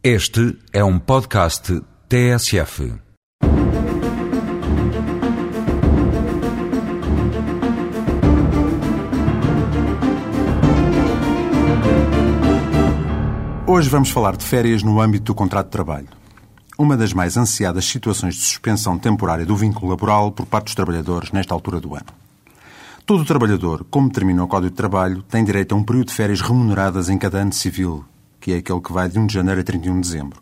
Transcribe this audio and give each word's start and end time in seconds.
Este 0.00 0.56
é 0.72 0.84
um 0.84 0.96
podcast 0.96 1.82
TSF. 2.08 2.94
Hoje 13.66 13.88
vamos 13.88 14.10
falar 14.10 14.36
de 14.36 14.44
férias 14.44 14.84
no 14.84 15.00
âmbito 15.00 15.24
do 15.24 15.34
contrato 15.34 15.66
de 15.66 15.72
trabalho. 15.72 16.06
Uma 16.78 16.96
das 16.96 17.12
mais 17.12 17.36
ansiadas 17.36 17.84
situações 17.84 18.36
de 18.36 18.42
suspensão 18.42 18.96
temporária 18.96 19.44
do 19.44 19.56
vínculo 19.56 19.90
laboral 19.90 20.30
por 20.30 20.46
parte 20.46 20.66
dos 20.66 20.76
trabalhadores 20.76 21.32
nesta 21.32 21.52
altura 21.52 21.80
do 21.80 21.96
ano. 21.96 22.06
Todo 23.04 23.24
trabalhador, 23.24 23.84
como 23.90 24.06
determina 24.06 24.44
o 24.44 24.46
Código 24.46 24.70
de 24.70 24.76
Trabalho, 24.76 25.24
tem 25.24 25.42
direito 25.42 25.74
a 25.74 25.76
um 25.76 25.82
período 25.82 26.06
de 26.06 26.14
férias 26.14 26.40
remuneradas 26.40 27.08
em 27.08 27.18
cada 27.18 27.38
ano 27.38 27.52
civil, 27.52 28.04
que 28.40 28.52
é 28.52 28.56
aquele 28.58 28.80
que 28.80 28.92
vai 28.92 29.08
de 29.08 29.18
1 29.18 29.26
de 29.26 29.34
janeiro 29.34 29.60
a 29.60 29.64
31 29.64 30.00
de 30.00 30.08
dezembro. 30.08 30.40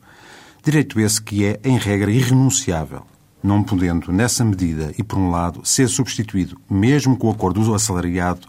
Direito 0.62 0.98
esse 0.98 1.22
que 1.22 1.44
é, 1.44 1.60
em 1.62 1.78
regra, 1.78 2.10
irrenunciável, 2.10 3.02
não 3.42 3.62
podendo, 3.62 4.12
nessa 4.12 4.44
medida 4.44 4.92
e 4.98 5.02
por 5.02 5.18
um 5.18 5.30
lado, 5.30 5.60
ser 5.64 5.88
substituído, 5.88 6.58
mesmo 6.68 7.16
com 7.16 7.28
o 7.28 7.30
acordo 7.30 7.62
do 7.62 7.74
assalariado, 7.74 8.48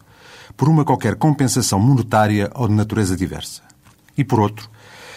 por 0.55 0.67
uma 0.67 0.83
qualquer 0.83 1.15
compensação 1.15 1.79
monetária 1.79 2.49
ou 2.55 2.67
de 2.67 2.73
natureza 2.73 3.15
diversa. 3.15 3.61
E 4.17 4.23
por 4.23 4.39
outro, 4.39 4.67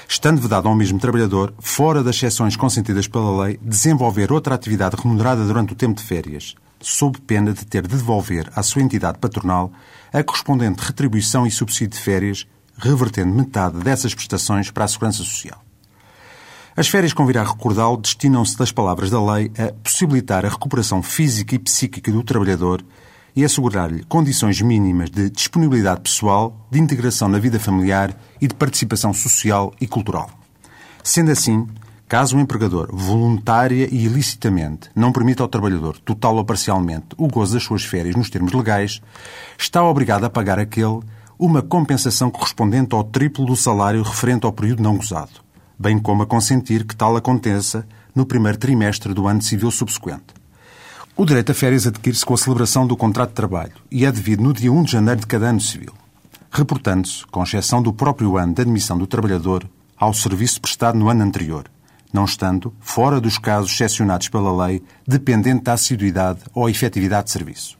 estando 0.06 0.42
vedado 0.42 0.68
ao 0.68 0.74
mesmo 0.74 0.98
trabalhador, 0.98 1.54
fora 1.58 2.02
das 2.02 2.16
exceções 2.16 2.56
consentidas 2.56 3.08
pela 3.08 3.44
lei, 3.44 3.58
desenvolver 3.62 4.30
outra 4.30 4.54
atividade 4.54 4.96
remunerada 4.96 5.44
durante 5.44 5.72
o 5.72 5.76
tempo 5.76 5.94
de 5.94 6.06
férias, 6.06 6.54
sob 6.80 7.18
pena 7.20 7.52
de 7.52 7.64
ter 7.64 7.82
de 7.86 7.96
devolver 7.96 8.50
à 8.54 8.62
sua 8.62 8.82
entidade 8.82 9.18
patronal 9.18 9.72
a 10.12 10.22
correspondente 10.22 10.82
retribuição 10.82 11.46
e 11.46 11.50
subsídio 11.50 11.96
de 11.96 12.04
férias, 12.04 12.46
revertendo 12.80 13.34
metade 13.34 13.78
dessas 13.78 14.14
prestações 14.14 14.70
para 14.70 14.84
a 14.84 14.88
Segurança 14.88 15.18
Social. 15.18 15.62
As 16.76 16.88
férias, 16.88 17.12
convirá 17.12 17.42
recordá-lo, 17.42 17.96
destinam-se 17.96 18.56
das 18.56 18.72
palavras 18.72 19.10
da 19.10 19.22
lei 19.22 19.50
a 19.58 19.72
possibilitar 19.82 20.46
a 20.46 20.48
recuperação 20.48 21.02
física 21.02 21.54
e 21.54 21.58
psíquica 21.58 22.10
do 22.10 22.22
trabalhador 22.22 22.82
e 23.34 23.44
assegurar-lhe 23.44 24.04
condições 24.04 24.60
mínimas 24.60 25.10
de 25.10 25.30
disponibilidade 25.30 26.00
pessoal, 26.00 26.66
de 26.70 26.80
integração 26.80 27.28
na 27.28 27.38
vida 27.38 27.60
familiar 27.60 28.16
e 28.40 28.46
de 28.46 28.54
participação 28.54 29.12
social 29.12 29.74
e 29.80 29.86
cultural. 29.86 30.30
Sendo 31.02 31.30
assim, 31.30 31.66
caso 32.08 32.36
o 32.36 32.40
empregador, 32.40 32.88
voluntária 32.92 33.88
e 33.90 34.04
ilicitamente, 34.04 34.90
não 34.94 35.12
permita 35.12 35.42
ao 35.42 35.48
trabalhador, 35.48 35.98
total 35.98 36.36
ou 36.36 36.44
parcialmente, 36.44 37.08
o 37.16 37.28
gozo 37.28 37.54
das 37.54 37.62
suas 37.62 37.84
férias 37.84 38.16
nos 38.16 38.30
termos 38.30 38.52
legais, 38.52 39.00
está 39.58 39.82
obrigado 39.82 40.24
a 40.24 40.30
pagar 40.30 40.58
aquele 40.58 41.00
uma 41.40 41.62
compensação 41.62 42.30
correspondente 42.30 42.94
ao 42.94 43.02
triplo 43.02 43.46
do 43.46 43.56
salário 43.56 44.02
referente 44.02 44.44
ao 44.44 44.52
período 44.52 44.82
não 44.82 44.98
gozado, 44.98 45.40
bem 45.78 45.98
como 45.98 46.22
a 46.22 46.26
consentir 46.26 46.84
que 46.84 46.94
tal 46.94 47.16
aconteça 47.16 47.88
no 48.14 48.26
primeiro 48.26 48.58
trimestre 48.58 49.14
do 49.14 49.26
ano 49.26 49.40
civil 49.40 49.70
subsequente. 49.70 50.34
O 51.16 51.24
direito 51.24 51.50
a 51.50 51.54
férias 51.54 51.86
adquire-se 51.86 52.26
com 52.26 52.34
a 52.34 52.36
celebração 52.36 52.86
do 52.86 52.94
contrato 52.94 53.30
de 53.30 53.36
trabalho 53.36 53.72
e 53.90 54.04
é 54.04 54.12
devido 54.12 54.42
no 54.42 54.52
dia 54.52 54.70
1 54.70 54.82
de 54.82 54.92
janeiro 54.92 55.20
de 55.22 55.26
cada 55.26 55.48
ano 55.48 55.62
civil, 55.62 55.94
reportando-se, 56.50 57.24
com 57.28 57.42
exceção 57.42 57.80
do 57.82 57.90
próprio 57.90 58.36
ano 58.36 58.52
de 58.52 58.60
admissão 58.60 58.98
do 58.98 59.06
trabalhador, 59.06 59.66
ao 59.96 60.12
serviço 60.12 60.60
prestado 60.60 60.98
no 60.98 61.08
ano 61.08 61.24
anterior, 61.24 61.64
não 62.12 62.26
estando, 62.26 62.70
fora 62.80 63.18
dos 63.18 63.38
casos 63.38 63.72
excepcionados 63.72 64.28
pela 64.28 64.66
lei, 64.66 64.82
dependente 65.08 65.64
da 65.64 65.72
assiduidade 65.72 66.40
ou 66.52 66.68
efetividade 66.68 67.24
de 67.24 67.30
serviço. 67.30 67.79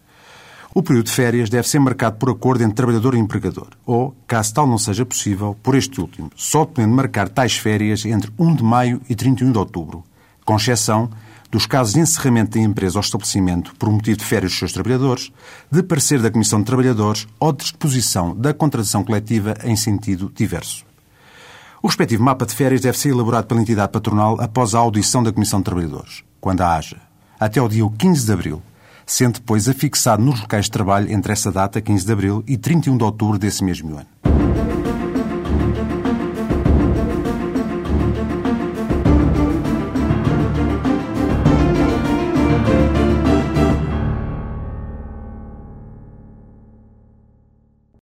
O 0.73 0.85
período 0.85 1.07
de 1.07 1.13
férias 1.13 1.51
deve 1.51 1.69
ser 1.69 1.81
marcado 1.81 2.17
por 2.17 2.31
acordo 2.31 2.63
entre 2.63 2.77
trabalhador 2.77 3.17
e 3.17 3.19
empregador, 3.19 3.71
ou, 3.85 4.15
caso 4.25 4.55
tal 4.55 4.69
não 4.69 4.79
seja 4.79 5.05
possível, 5.05 5.57
por 5.61 5.75
este 5.75 6.01
último, 6.01 6.31
só 6.37 6.65
podendo 6.65 6.95
marcar 6.95 7.29
tais 7.29 7.57
férias 7.57 8.05
entre 8.07 8.31
1 8.39 8.55
de 8.55 8.62
maio 8.62 9.01
e 9.09 9.17
31 9.17 9.51
de 9.51 9.59
outubro, 9.59 10.05
com 10.45 10.55
exceção 10.55 11.11
dos 11.51 11.67
casos 11.67 11.95
de 11.95 11.99
encerramento 12.01 12.57
da 12.57 12.65
empresa 12.65 12.99
ou 12.99 13.01
estabelecimento 13.01 13.75
por 13.75 13.91
motivo 13.91 14.19
de 14.19 14.25
férias 14.25 14.53
dos 14.53 14.61
seus 14.61 14.73
trabalhadores, 14.73 15.33
de 15.73 15.83
parecer 15.83 16.22
da 16.22 16.31
Comissão 16.31 16.61
de 16.61 16.67
Trabalhadores 16.67 17.27
ou 17.41 17.53
de 17.53 17.65
disposição 17.65 18.37
da 18.37 18.55
contratação 18.55 19.03
coletiva 19.03 19.56
em 19.65 19.75
sentido 19.75 20.31
diverso. 20.33 20.87
O 21.83 21.89
respectivo 21.89 22.23
mapa 22.23 22.47
de 22.47 22.55
férias 22.55 22.81
deve 22.81 22.97
ser 22.97 23.09
elaborado 23.09 23.49
pela 23.49 23.61
entidade 23.61 23.91
patronal 23.91 24.41
após 24.41 24.77
a 24.77 24.78
audição 24.78 25.21
da 25.21 25.33
Comissão 25.33 25.59
de 25.59 25.65
Trabalhadores, 25.65 26.23
quando 26.41 26.61
a 26.61 26.77
haja, 26.77 26.99
até 27.41 27.61
o 27.61 27.69
dia 27.69 27.83
15 27.99 28.25
de 28.25 28.33
abril, 28.33 28.62
sendo 29.10 29.34
depois 29.34 29.69
afixado 29.69 30.22
nos 30.22 30.41
locais 30.41 30.66
de 30.66 30.71
trabalho 30.71 31.10
entre 31.12 31.32
essa 31.32 31.50
data, 31.50 31.81
15 31.81 32.06
de 32.06 32.12
abril, 32.12 32.44
e 32.47 32.56
31 32.56 32.97
de 32.97 33.03
outubro 33.03 33.38
desse 33.38 33.65
mesmo 33.65 33.97
ano. 33.97 34.06